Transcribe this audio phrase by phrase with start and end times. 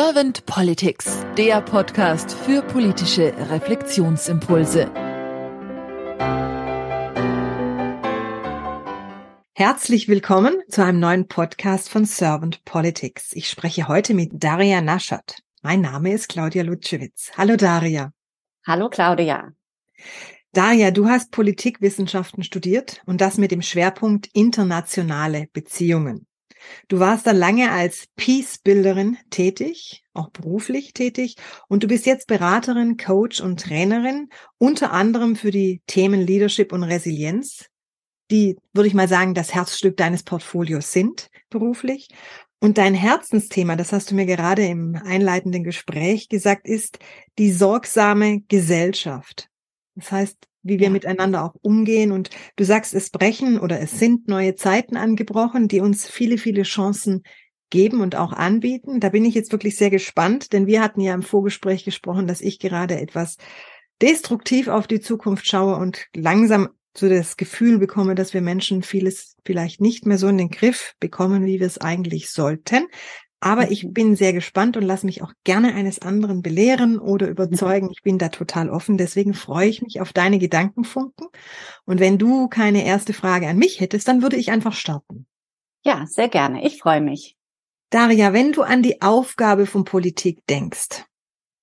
[0.00, 4.88] Servant Politics, der Podcast für politische Reflexionsimpulse.
[9.54, 13.32] Herzlich willkommen zu einem neuen Podcast von Servant Politics.
[13.32, 15.42] Ich spreche heute mit Daria Naschat.
[15.62, 17.32] Mein Name ist Claudia Lutschewitz.
[17.36, 18.12] Hallo Daria.
[18.64, 19.50] Hallo Claudia.
[20.52, 26.27] Daria, du hast Politikwissenschaften studiert und das mit dem Schwerpunkt internationale Beziehungen.
[26.88, 31.36] Du warst dann lange als Peace-Builderin tätig, auch beruflich tätig,
[31.68, 36.82] und du bist jetzt Beraterin, Coach und Trainerin, unter anderem für die Themen Leadership und
[36.82, 37.66] Resilienz,
[38.30, 42.08] die, würde ich mal sagen, das Herzstück deines Portfolios sind, beruflich.
[42.60, 46.98] Und dein Herzensthema, das hast du mir gerade im einleitenden Gespräch gesagt, ist
[47.38, 49.48] die sorgsame Gesellschaft.
[49.94, 50.92] Das heißt, wie wir ja.
[50.92, 52.12] miteinander auch umgehen.
[52.12, 56.62] Und du sagst, es brechen oder es sind neue Zeiten angebrochen, die uns viele, viele
[56.62, 57.22] Chancen
[57.70, 59.00] geben und auch anbieten.
[59.00, 62.40] Da bin ich jetzt wirklich sehr gespannt, denn wir hatten ja im Vorgespräch gesprochen, dass
[62.40, 63.36] ich gerade etwas
[64.00, 69.36] destruktiv auf die Zukunft schaue und langsam so das Gefühl bekomme, dass wir Menschen vieles
[69.44, 72.86] vielleicht nicht mehr so in den Griff bekommen, wie wir es eigentlich sollten.
[73.40, 73.92] Aber ich mhm.
[73.92, 77.90] bin sehr gespannt und lasse mich auch gerne eines anderen belehren oder überzeugen.
[77.92, 78.98] Ich bin da total offen.
[78.98, 81.28] Deswegen freue ich mich auf deine Gedankenfunken.
[81.84, 85.26] Und wenn du keine erste Frage an mich hättest, dann würde ich einfach starten.
[85.84, 86.66] Ja, sehr gerne.
[86.66, 87.36] Ich freue mich.
[87.90, 91.06] Daria, wenn du an die Aufgabe von Politik denkst,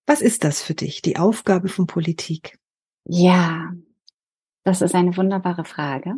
[0.08, 2.58] was ist das für dich, die Aufgabe von Politik?
[3.06, 3.74] Ja,
[4.64, 6.16] das ist eine wunderbare Frage.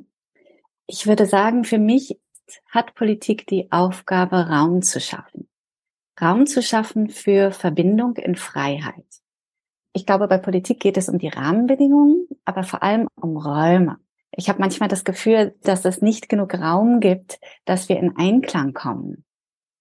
[0.87, 2.17] Ich würde sagen, für mich
[2.69, 5.46] hat Politik die Aufgabe, Raum zu schaffen.
[6.19, 9.05] Raum zu schaffen für Verbindung in Freiheit.
[9.93, 13.97] Ich glaube, bei Politik geht es um die Rahmenbedingungen, aber vor allem um Räume.
[14.31, 18.73] Ich habe manchmal das Gefühl, dass es nicht genug Raum gibt, dass wir in Einklang
[18.73, 19.25] kommen.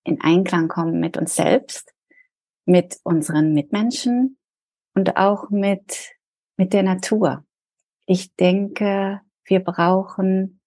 [0.05, 1.92] In Einklang kommen mit uns selbst,
[2.64, 4.39] mit unseren Mitmenschen
[4.95, 6.14] und auch mit,
[6.57, 7.45] mit der Natur.
[8.07, 10.61] Ich denke, wir brauchen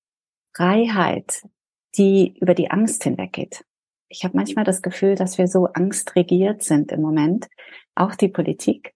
[0.53, 1.43] Freiheit,
[1.97, 3.65] die über die Angst hinweggeht.
[4.09, 7.47] Ich habe manchmal das Gefühl, dass wir so angstregiert sind im Moment,
[7.95, 8.95] auch die Politik,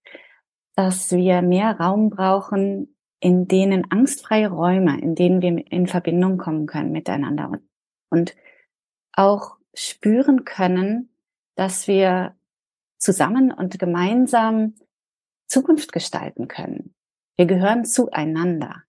[0.74, 6.66] dass wir mehr Raum brauchen, in denen angstfreie Räume, in denen wir in Verbindung kommen
[6.66, 7.62] können miteinander und,
[8.10, 8.36] und
[9.12, 11.10] auch spüren können,
[11.54, 12.34] dass wir
[12.98, 14.74] zusammen und gemeinsam
[15.46, 16.94] Zukunft gestalten können.
[17.36, 18.82] Wir gehören zueinander.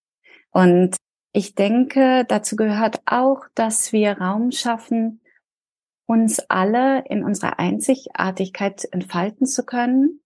[0.52, 0.96] Und
[1.34, 5.22] ich denke, dazu gehört auch, dass wir Raum schaffen,
[6.06, 10.22] uns alle in unserer Einzigartigkeit entfalten zu können,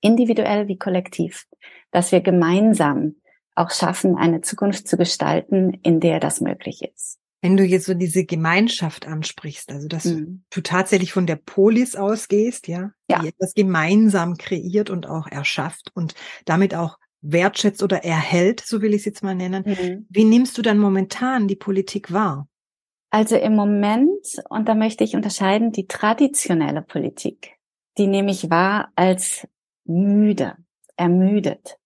[0.00, 1.46] individuell wie kollektiv,
[1.90, 3.16] dass wir gemeinsam
[3.54, 7.18] auch schaffen, eine Zukunft zu gestalten, in der das möglich ist.
[7.40, 10.44] Wenn du jetzt so diese Gemeinschaft ansprichst, also dass mhm.
[10.50, 15.90] du tatsächlich von der Polis ausgehst, ja, ja, die etwas gemeinsam kreiert und auch erschafft
[15.94, 16.14] und
[16.46, 19.64] damit auch wertschätzt oder erhält, so will ich es jetzt mal nennen.
[19.66, 20.06] Mhm.
[20.08, 22.48] Wie nimmst du dann momentan die Politik wahr?
[23.14, 27.52] Also im Moment, und da möchte ich unterscheiden, die traditionelle Politik,
[27.96, 29.46] die nehme ich wahr als
[29.84, 30.56] müde,
[30.96, 31.78] ermüdet.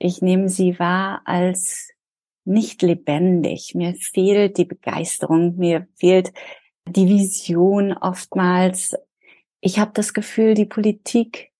[0.00, 1.92] Ich nehme sie wahr als
[2.44, 3.76] nicht lebendig.
[3.76, 6.32] Mir fehlt die Begeisterung, mir fehlt
[6.84, 8.96] die Vision oftmals.
[9.60, 11.52] Ich habe das Gefühl, die Politik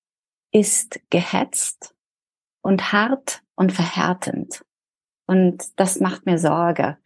[0.51, 1.95] ist gehetzt
[2.61, 4.65] und hart und verhärtend.
[5.29, 6.99] Und das macht mir Sorge.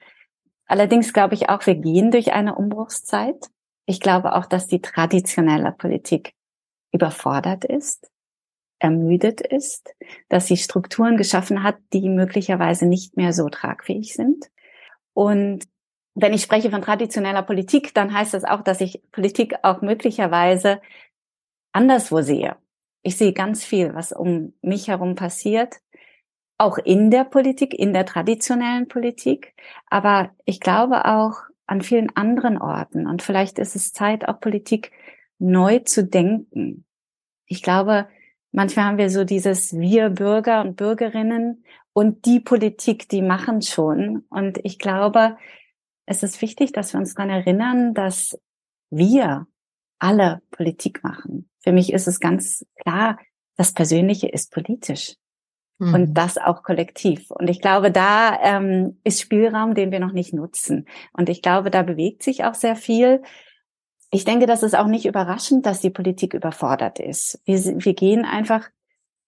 [0.70, 3.50] Allerdings glaube ich auch, wir gehen durch eine Umbruchszeit.
[3.86, 6.32] Ich glaube auch, dass die traditionelle Politik
[6.92, 8.08] überfordert ist,
[8.78, 9.92] ermüdet ist,
[10.28, 14.48] dass sie Strukturen geschaffen hat, die möglicherweise nicht mehr so tragfähig sind.
[15.12, 15.64] Und
[16.14, 20.80] wenn ich spreche von traditioneller Politik, dann heißt das auch, dass ich Politik auch möglicherweise
[21.72, 22.56] anderswo sehe.
[23.02, 25.80] Ich sehe ganz viel, was um mich herum passiert,
[26.60, 29.54] auch in der Politik, in der traditionellen Politik,
[29.86, 33.06] aber ich glaube auch an vielen anderen Orten.
[33.06, 34.92] Und vielleicht ist es Zeit, auch Politik
[35.38, 36.84] neu zu denken.
[37.46, 38.08] Ich glaube,
[38.52, 41.64] manchmal haben wir so dieses Wir Bürger und Bürgerinnen
[41.94, 44.26] und die Politik, die machen schon.
[44.28, 45.38] Und ich glaube,
[46.04, 48.38] es ist wichtig, dass wir uns daran erinnern, dass
[48.90, 49.46] wir
[49.98, 51.48] alle Politik machen.
[51.60, 53.18] Für mich ist es ganz klar,
[53.56, 55.14] das Persönliche ist politisch.
[55.80, 55.94] Mhm.
[55.94, 57.30] Und das auch kollektiv.
[57.30, 60.86] Und ich glaube, da ähm, ist Spielraum, den wir noch nicht nutzen.
[61.14, 63.22] Und ich glaube, da bewegt sich auch sehr viel.
[64.10, 67.40] Ich denke, das ist auch nicht überraschend, dass die Politik überfordert ist.
[67.46, 68.68] Wir, wir gehen einfach,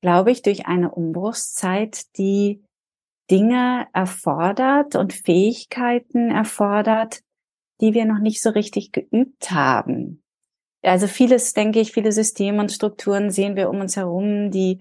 [0.02, 2.62] glaube ich, durch eine Umbruchszeit, die
[3.30, 7.20] Dinge erfordert und Fähigkeiten erfordert,
[7.80, 10.22] die wir noch nicht so richtig geübt haben.
[10.82, 14.80] Also vieles, denke ich, viele Systeme und Strukturen sehen wir um uns herum, die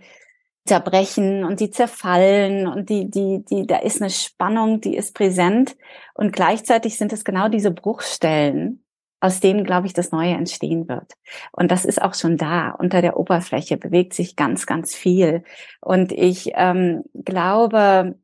[0.66, 5.76] zerbrechen und die zerfallen und die, die, die, da ist eine Spannung, die ist präsent
[6.14, 8.84] und gleichzeitig sind es genau diese Bruchstellen,
[9.20, 11.14] aus denen, glaube ich, das Neue entstehen wird.
[11.52, 12.72] Und das ist auch schon da.
[12.72, 15.44] Unter der Oberfläche bewegt sich ganz, ganz viel.
[15.80, 18.16] Und ich ähm, glaube,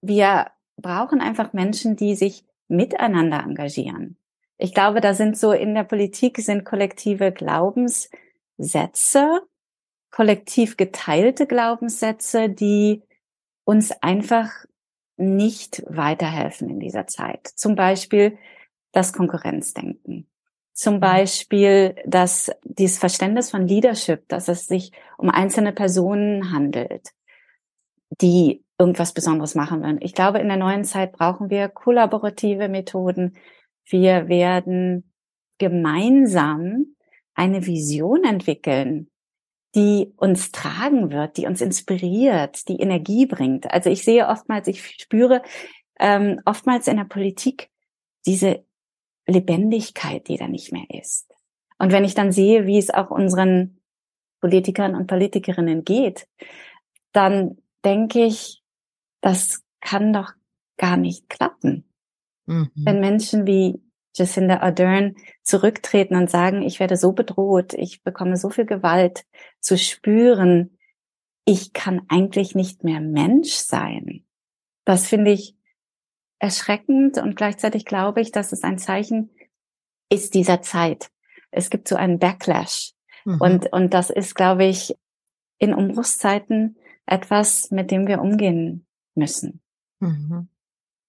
[0.00, 0.46] wir
[0.76, 4.16] brauchen einfach Menschen, die sich miteinander engagieren.
[4.58, 9.42] Ich glaube, da sind so in der Politik sind kollektive Glaubenssätze,
[10.10, 13.02] kollektiv geteilte Glaubenssätze, die
[13.64, 14.50] uns einfach
[15.16, 17.46] nicht weiterhelfen in dieser Zeit.
[17.46, 18.38] Zum Beispiel
[18.92, 20.28] das Konkurrenzdenken.
[20.72, 21.00] Zum mhm.
[21.00, 27.10] Beispiel das, dieses Verständnis von Leadership, dass es sich um einzelne Personen handelt,
[28.20, 29.98] die irgendwas Besonderes machen wollen.
[30.00, 33.36] Ich glaube, in der neuen Zeit brauchen wir kollaborative Methoden,
[33.90, 35.12] wir werden
[35.58, 36.94] gemeinsam
[37.34, 39.10] eine Vision entwickeln,
[39.74, 43.70] die uns tragen wird, die uns inspiriert, die Energie bringt.
[43.70, 45.42] Also ich sehe oftmals, ich spüre
[45.98, 47.70] ähm, oftmals in der Politik
[48.26, 48.64] diese
[49.26, 51.28] Lebendigkeit, die da nicht mehr ist.
[51.78, 53.80] Und wenn ich dann sehe, wie es auch unseren
[54.40, 56.26] Politikern und Politikerinnen geht,
[57.12, 58.62] dann denke ich,
[59.20, 60.32] das kann doch
[60.76, 61.84] gar nicht klappen.
[62.46, 62.70] Mhm.
[62.74, 63.80] Wenn Menschen wie
[64.18, 69.24] Jacinda Ardern zurücktreten und sagen, ich werde so bedroht, ich bekomme so viel Gewalt,
[69.60, 70.78] zu spüren,
[71.44, 74.26] ich kann eigentlich nicht mehr Mensch sein.
[74.84, 75.56] Das finde ich
[76.38, 79.30] erschreckend und gleichzeitig glaube ich, dass es ein Zeichen
[80.10, 81.10] ist dieser Zeit.
[81.50, 82.92] Es gibt so einen Backlash.
[83.24, 83.40] Mhm.
[83.40, 84.94] Und, und das ist, glaube ich,
[85.58, 86.76] in Umbruchszeiten
[87.06, 89.60] etwas, mit dem wir umgehen müssen.
[90.00, 90.48] Mhm.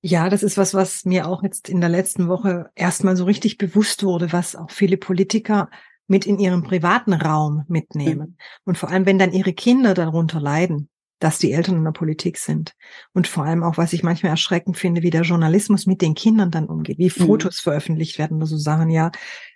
[0.01, 3.57] Ja, das ist was, was mir auch jetzt in der letzten Woche erstmal so richtig
[3.57, 5.69] bewusst wurde, was auch viele Politiker
[6.07, 8.30] mit in ihrem privaten Raum mitnehmen.
[8.30, 8.38] Mhm.
[8.66, 12.38] Und vor allem, wenn dann ihre Kinder darunter leiden, dass die Eltern in der Politik
[12.38, 12.75] sind.
[13.13, 16.50] Und vor allem auch, was ich manchmal erschreckend finde, wie der Journalismus mit den Kindern
[16.50, 17.25] dann umgeht, wie mhm.
[17.25, 19.12] Fotos veröffentlicht werden oder so Sachen, ja.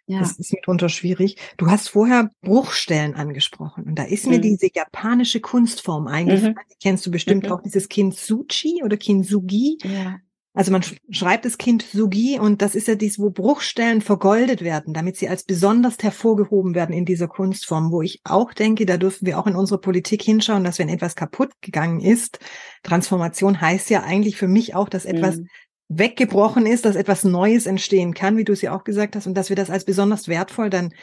[0.06, 0.20] Ja.
[0.20, 1.38] Das ist mitunter schwierig.
[1.56, 4.42] Du hast vorher Bruchstellen angesprochen und da ist mir mhm.
[4.42, 6.56] diese japanische Kunstform eingefallen.
[6.56, 6.76] Mhm.
[6.82, 7.54] Kennst du bestimmt mhm.
[7.54, 9.78] auch dieses Kintsuchi oder Kintsugi?
[9.84, 10.18] Ja.
[10.56, 14.94] Also man schreibt das Kind Sugi und das ist ja dies, wo Bruchstellen vergoldet werden,
[14.94, 19.26] damit sie als besonders hervorgehoben werden in dieser Kunstform, wo ich auch denke, da dürfen
[19.26, 22.38] wir auch in unsere Politik hinschauen, dass wenn etwas kaputt gegangen ist,
[22.84, 25.48] Transformation heißt ja eigentlich für mich auch, dass etwas mhm.
[25.88, 29.34] weggebrochen ist, dass etwas Neues entstehen kann, wie du es ja auch gesagt hast, und
[29.34, 30.94] dass wir das als besonders wertvoll dann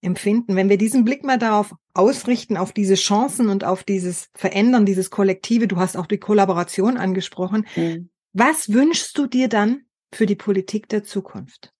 [0.00, 0.54] empfinden.
[0.54, 5.10] Wenn wir diesen Blick mal darauf ausrichten, auf diese Chancen und auf dieses Verändern, dieses
[5.10, 10.36] Kollektive, du hast auch die Kollaboration angesprochen, mhm was wünschst du dir dann für die
[10.36, 11.72] Politik der Zukunft?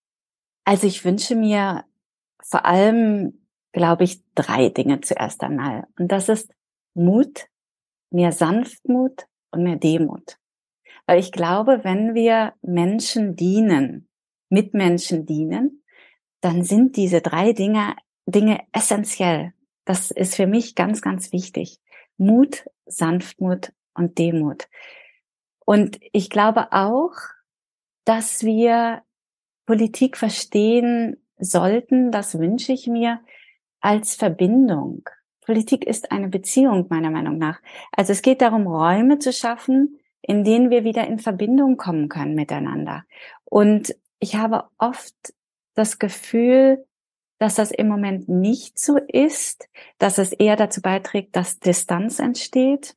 [0.65, 1.85] Also ich wünsche mir
[2.43, 5.87] vor allem, glaube ich, drei Dinge zuerst einmal.
[5.99, 6.53] Und das ist
[6.95, 7.47] Mut,
[8.11, 10.39] mehr Sanftmut und mehr Demut.
[11.07, 14.09] Weil ich glaube, wenn wir Menschen dienen,
[14.51, 15.83] Mitmenschen dienen,
[16.41, 17.97] dann sind diese drei Dinge,
[18.27, 19.53] Dinge essentiell.
[19.85, 21.81] Das ist für mich ganz, ganz wichtig.
[22.19, 24.69] Mut, Sanftmut und Demut.
[25.65, 27.13] Und ich glaube auch,
[28.05, 29.03] dass wir
[29.67, 33.21] Politik verstehen sollten, das wünsche ich mir,
[33.81, 35.09] als Verbindung.
[35.45, 37.61] Politik ist eine Beziehung, meiner Meinung nach.
[37.91, 42.35] Also es geht darum, Räume zu schaffen, in denen wir wieder in Verbindung kommen können
[42.35, 43.05] miteinander.
[43.45, 45.35] Und ich habe oft
[45.75, 46.87] das Gefühl,
[47.39, 52.97] dass das im Moment nicht so ist, dass es eher dazu beiträgt, dass Distanz entsteht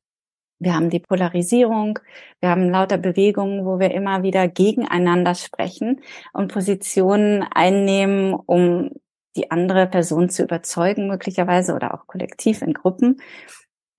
[0.59, 1.99] wir haben die Polarisierung,
[2.39, 6.01] wir haben lauter Bewegungen, wo wir immer wieder gegeneinander sprechen
[6.33, 8.91] und Positionen einnehmen, um
[9.35, 13.21] die andere Person zu überzeugen, möglicherweise oder auch kollektiv in Gruppen.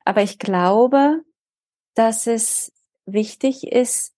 [0.05, 1.23] Aber ich glaube,
[1.95, 2.73] dass es
[3.05, 4.15] wichtig ist,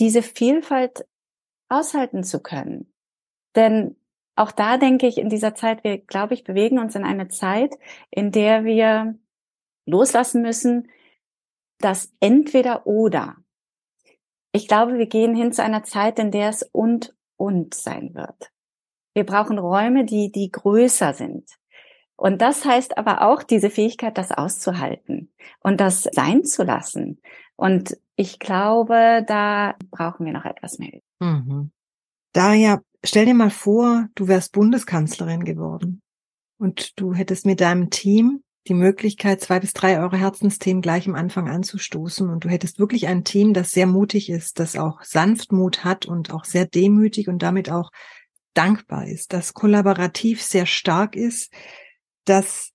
[0.00, 1.06] diese Vielfalt
[1.68, 2.92] aushalten zu können.
[3.54, 3.96] Denn
[4.36, 7.74] auch da denke ich, in dieser Zeit, wir, glaube ich, bewegen uns in eine Zeit,
[8.10, 9.18] in der wir
[9.84, 10.88] loslassen müssen,
[11.78, 13.36] das entweder oder.
[14.52, 18.50] Ich glaube, wir gehen hin zu einer Zeit, in der es und und sein wird.
[19.14, 21.48] Wir brauchen Räume, die, die größer sind.
[22.16, 27.20] Und das heißt aber auch diese Fähigkeit, das auszuhalten und das sein zu lassen.
[27.56, 31.00] Und ich glaube, da brauchen wir noch etwas mehr.
[31.20, 31.70] Mhm.
[32.32, 36.02] Daria, stell dir mal vor, du wärst Bundeskanzlerin geworden
[36.58, 41.14] und du hättest mit deinem Team die Möglichkeit, zwei bis drei eure Herzensthemen gleich am
[41.14, 42.28] Anfang anzustoßen.
[42.28, 46.32] Und du hättest wirklich ein Team, das sehr mutig ist, das auch Sanftmut hat und
[46.32, 47.90] auch sehr demütig und damit auch
[48.54, 51.52] dankbar ist, das kollaborativ sehr stark ist,
[52.24, 52.72] das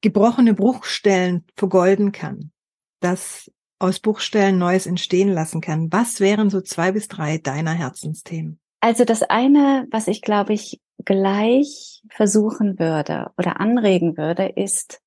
[0.00, 2.52] gebrochene Bruchstellen vergolden kann,
[3.00, 5.92] das aus Bruchstellen Neues entstehen lassen kann.
[5.92, 8.60] Was wären so zwei bis drei deiner Herzensthemen?
[8.80, 15.00] Also das eine, was ich glaube ich gleich versuchen würde oder anregen würde, ist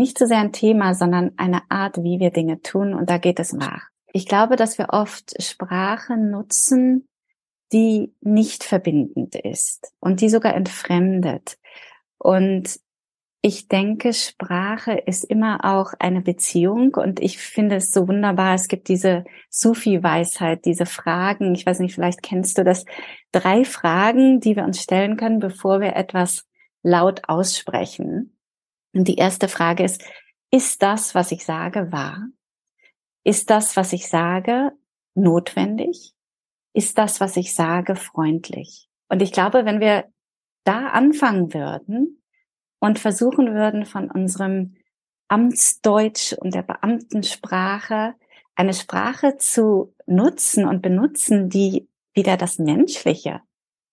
[0.00, 2.94] nicht so sehr ein Thema, sondern eine Art, wie wir Dinge tun.
[2.94, 3.88] Und da geht es nach.
[4.12, 7.06] Ich glaube, dass wir oft Sprache nutzen,
[7.72, 11.58] die nicht verbindend ist und die sogar entfremdet.
[12.18, 12.80] Und
[13.42, 18.54] ich denke, Sprache ist immer auch eine Beziehung und ich finde es so wunderbar.
[18.54, 21.54] Es gibt diese Sufi-Weisheit, diese Fragen.
[21.54, 22.86] Ich weiß nicht, vielleicht kennst du das.
[23.32, 26.46] Drei Fragen, die wir uns stellen können, bevor wir etwas
[26.82, 28.39] laut aussprechen.
[28.92, 30.02] Und die erste Frage ist,
[30.50, 32.28] ist das, was ich sage, wahr?
[33.24, 34.72] Ist das, was ich sage,
[35.14, 36.12] notwendig?
[36.72, 38.88] Ist das, was ich sage, freundlich?
[39.08, 40.04] Und ich glaube, wenn wir
[40.64, 42.20] da anfangen würden,
[42.80, 44.74] und versuchen würden, von unserem
[45.28, 48.14] Amtsdeutsch und der Beamtensprache
[48.56, 53.40] eine Sprache zu nutzen und benutzen, die wieder das Menschliche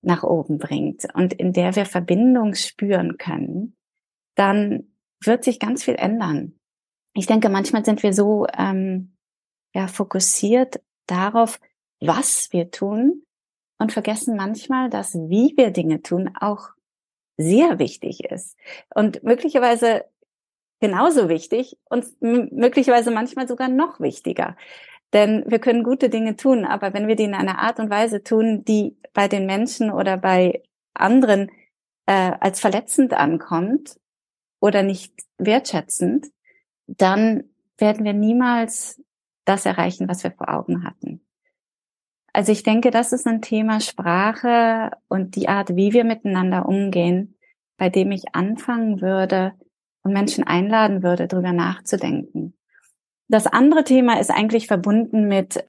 [0.01, 3.75] nach oben bringt und in der wir Verbindung spüren können,
[4.37, 4.87] dann
[5.19, 6.57] wird sich ganz viel ändern.
[7.13, 9.17] Ich denke, manchmal sind wir so ähm,
[9.73, 11.59] ja, fokussiert darauf,
[11.99, 13.23] was wir tun
[13.79, 16.69] und vergessen manchmal, dass wie wir Dinge tun auch
[17.37, 18.57] sehr wichtig ist
[18.93, 20.05] und möglicherweise
[20.79, 24.55] genauso wichtig und möglicherweise manchmal sogar noch wichtiger.
[25.13, 28.23] Denn wir können gute Dinge tun, aber wenn wir die in einer Art und Weise
[28.23, 30.61] tun, die bei den Menschen oder bei
[30.93, 31.49] anderen
[32.05, 33.97] äh, als verletzend ankommt
[34.59, 36.27] oder nicht wertschätzend,
[36.87, 37.43] dann
[37.77, 39.01] werden wir niemals
[39.45, 41.21] das erreichen, was wir vor Augen hatten.
[42.33, 47.35] Also ich denke, das ist ein Thema Sprache und die Art, wie wir miteinander umgehen,
[47.77, 49.53] bei dem ich anfangen würde
[50.03, 52.55] und Menschen einladen würde, darüber nachzudenken.
[53.27, 55.67] Das andere Thema ist eigentlich verbunden mit,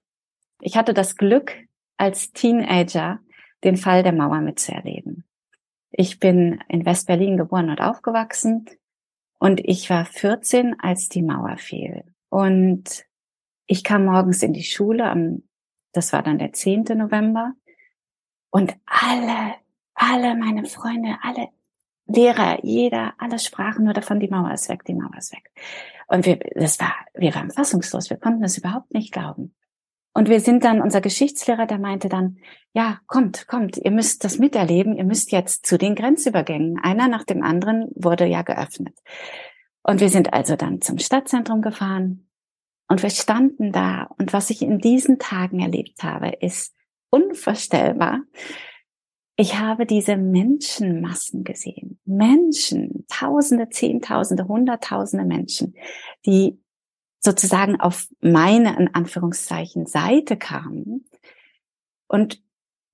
[0.61, 1.54] ich hatte das Glück,
[1.97, 3.18] als Teenager
[3.64, 5.25] den Fall der Mauer mitzuerleben.
[6.00, 8.66] Ich bin in West-Berlin geboren und aufgewachsen
[9.40, 12.04] und ich war 14, als die Mauer fiel.
[12.28, 13.04] Und
[13.66, 15.42] ich kam morgens in die Schule am
[15.92, 16.84] das war dann der 10.
[16.96, 17.54] November.
[18.50, 19.54] Und alle,
[19.94, 21.48] alle meine Freunde, alle
[22.06, 25.50] Lehrer, jeder, alle sprachen nur davon, die Mauer ist weg, die Mauer ist weg.
[26.06, 29.56] Und wir, das war, wir waren fassungslos, wir konnten es überhaupt nicht glauben.
[30.18, 32.38] Und wir sind dann, unser Geschichtslehrer, der meinte dann,
[32.72, 36.80] ja, kommt, kommt, ihr müsst das miterleben, ihr müsst jetzt zu den Grenzübergängen.
[36.82, 38.98] Einer nach dem anderen wurde ja geöffnet.
[39.84, 42.28] Und wir sind also dann zum Stadtzentrum gefahren
[42.88, 46.75] und wir standen da und was ich in diesen Tagen erlebt habe, ist
[47.10, 48.22] unvorstellbar.
[49.37, 52.00] Ich habe diese Menschenmassen gesehen.
[52.04, 55.76] Menschen, Tausende, Zehntausende, Hunderttausende Menschen,
[56.26, 56.58] die
[57.20, 61.04] sozusagen auf meine, in Anführungszeichen, Seite kamen.
[62.06, 62.42] Und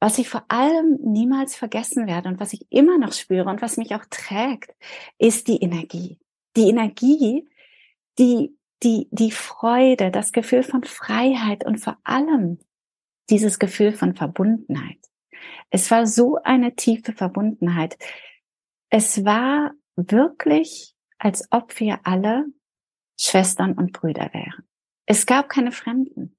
[0.01, 3.77] was ich vor allem niemals vergessen werde und was ich immer noch spüre und was
[3.77, 4.75] mich auch trägt,
[5.19, 6.19] ist die Energie.
[6.57, 7.49] Die Energie,
[8.19, 12.59] die die, die Freude, das Gefühl von Freiheit und vor allem
[13.31, 14.99] dieses Gefühl von Verbundenheit.
[15.71, 17.97] Es war so eine tiefe Verbundenheit.
[18.91, 22.47] Es war wirklich, als ob wir alle
[23.19, 24.65] Schwestern und Brüder wären.
[25.07, 26.37] Es gab keine Fremden.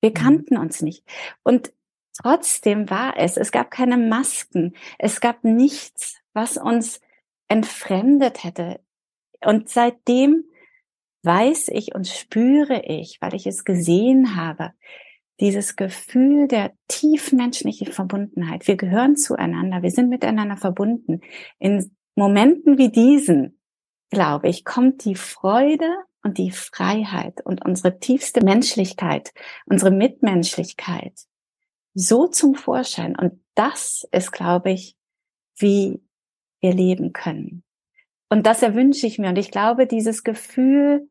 [0.00, 0.14] Wir mhm.
[0.14, 1.04] kannten uns nicht.
[1.42, 1.72] Und
[2.16, 4.74] trotzdem war es, es gab keine Masken.
[4.98, 7.00] Es gab nichts, was uns
[7.48, 8.80] entfremdet hätte.
[9.44, 10.44] Und seitdem
[11.22, 14.72] weiß ich und spüre ich, weil ich es gesehen habe,
[15.40, 18.68] dieses Gefühl der tiefmenschlichen Verbundenheit.
[18.68, 21.20] Wir gehören zueinander, wir sind miteinander verbunden.
[21.58, 23.58] In Momenten wie diesen,
[24.10, 25.88] glaube ich, kommt die Freude
[26.24, 29.32] und die Freiheit und unsere tiefste Menschlichkeit,
[29.66, 31.20] unsere Mitmenschlichkeit
[31.94, 33.16] so zum Vorschein.
[33.16, 34.96] Und das ist, glaube ich,
[35.56, 36.02] wie
[36.60, 37.62] wir leben können.
[38.28, 39.28] Und das erwünsche ich mir.
[39.28, 41.08] Und ich glaube, dieses Gefühl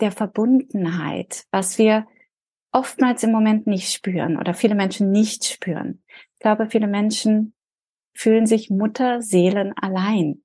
[0.00, 2.06] der Verbundenheit, was wir
[2.72, 6.02] oftmals im Moment nicht spüren oder viele Menschen nicht spüren.
[6.34, 7.54] Ich glaube, viele Menschen
[8.14, 10.42] fühlen sich Mutterseelen allein.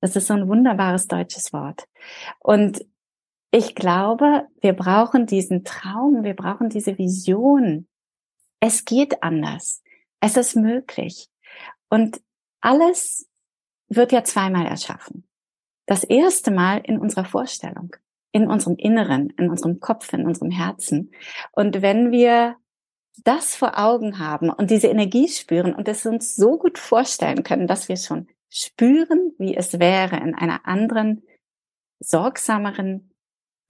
[0.00, 1.84] Das ist so ein wunderbares deutsches Wort.
[2.38, 2.84] Und
[3.50, 7.88] ich glaube, wir brauchen diesen Traum, wir brauchen diese Vision.
[8.60, 9.82] Es geht anders.
[10.20, 11.28] Es ist möglich.
[11.88, 12.20] Und
[12.60, 13.28] alles
[13.88, 15.26] wird ja zweimal erschaffen.
[15.86, 17.96] Das erste Mal in unserer Vorstellung
[18.32, 21.12] in unserem Inneren, in unserem Kopf, in unserem Herzen.
[21.52, 22.56] Und wenn wir
[23.24, 27.66] das vor Augen haben und diese Energie spüren und es uns so gut vorstellen können,
[27.66, 31.22] dass wir schon spüren, wie es wäre, in einer anderen,
[31.98, 33.09] sorgsameren,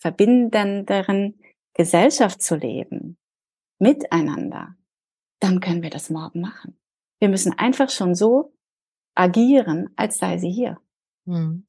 [0.01, 1.39] verbindenderen
[1.75, 3.17] Gesellschaft zu leben,
[3.79, 4.75] miteinander,
[5.41, 6.79] dann können wir das morgen machen.
[7.21, 8.55] Wir müssen einfach schon so
[9.15, 10.79] agieren, als sei sie hier.
[11.27, 11.67] Hm.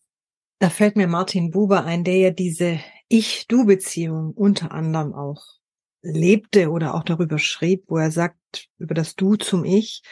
[0.59, 5.43] Da fällt mir Martin Buber ein, der ja diese Ich-Du-Beziehung unter anderem auch
[6.01, 10.03] lebte oder auch darüber schrieb, wo er sagt, über das Du zum Ich,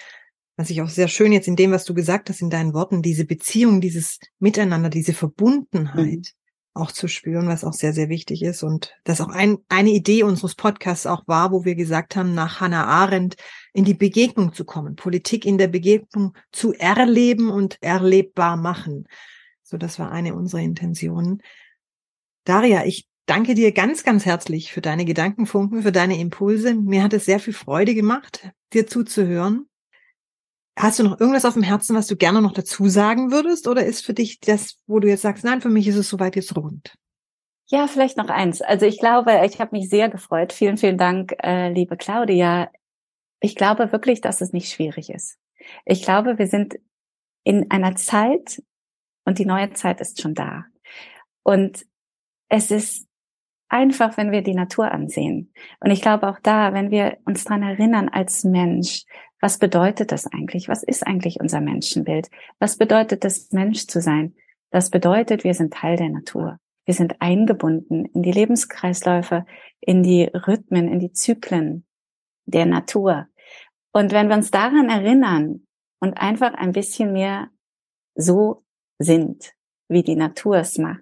[0.58, 3.02] was ich auch sehr schön jetzt in dem, was du gesagt hast, in deinen Worten,
[3.02, 6.39] diese Beziehung, dieses Miteinander, diese Verbundenheit mhm.
[6.80, 8.64] Auch zu spüren, was auch sehr, sehr wichtig ist.
[8.64, 12.60] Und das auch ein, eine Idee unseres Podcasts auch war, wo wir gesagt haben, nach
[12.60, 13.36] Hannah Arendt
[13.74, 19.08] in die Begegnung zu kommen, Politik in der Begegnung zu erleben und erlebbar machen.
[19.64, 21.44] So, das war eine unserer Intentionen.
[22.44, 26.74] Daria, ich danke dir ganz, ganz herzlich für deine Gedankenfunken, für deine Impulse.
[26.74, 29.69] Mir hat es sehr viel Freude gemacht, dir zuzuhören.
[30.80, 33.68] Hast du noch irgendwas auf dem Herzen, was du gerne noch dazu sagen würdest?
[33.68, 36.38] Oder ist für dich das, wo du jetzt sagst, nein, für mich ist es soweit
[36.38, 36.98] jetzt rund?
[37.66, 38.62] Ja, vielleicht noch eins.
[38.62, 40.54] Also ich glaube, ich habe mich sehr gefreut.
[40.54, 42.72] Vielen, vielen Dank, äh, liebe Claudia.
[43.42, 45.38] Ich glaube wirklich, dass es nicht schwierig ist.
[45.84, 46.80] Ich glaube, wir sind
[47.44, 48.64] in einer Zeit
[49.26, 50.64] und die neue Zeit ist schon da.
[51.44, 51.86] Und
[52.48, 53.06] es ist
[53.70, 55.54] einfach, wenn wir die Natur ansehen.
[55.80, 59.06] Und ich glaube auch da, wenn wir uns dran erinnern als Mensch,
[59.40, 60.68] was bedeutet das eigentlich?
[60.68, 62.30] Was ist eigentlich unser Menschenbild?
[62.60, 64.36] Was bedeutet es, Mensch zu sein?
[64.72, 66.60] Das bedeutet, wir sind Teil der Natur.
[66.86, 69.46] Wir sind eingebunden in die Lebenskreisläufe,
[69.80, 71.86] in die Rhythmen, in die Zyklen
[72.46, 73.28] der Natur.
[73.92, 75.68] Und wenn wir uns daran erinnern
[76.00, 77.50] und einfach ein bisschen mehr
[78.16, 78.64] so
[78.98, 79.54] sind,
[79.88, 81.00] wie die Natur es macht,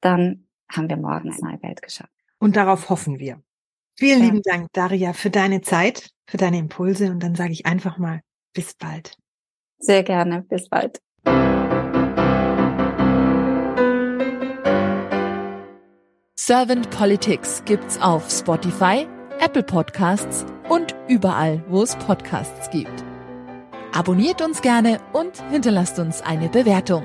[0.00, 2.12] dann haben wir morgen eine neue Welt geschaffen.
[2.38, 3.42] Und darauf hoffen wir.
[3.96, 4.24] Vielen ja.
[4.26, 8.20] lieben Dank, Daria, für deine Zeit, für deine Impulse und dann sage ich einfach mal
[8.54, 9.16] bis bald.
[9.78, 11.00] Sehr gerne, bis bald.
[16.36, 19.06] Servant Politics gibt's auf Spotify,
[19.38, 23.04] Apple Podcasts und überall, wo es Podcasts gibt.
[23.92, 27.04] Abonniert uns gerne und hinterlasst uns eine Bewertung.